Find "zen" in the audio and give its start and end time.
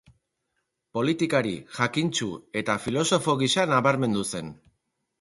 4.37-4.55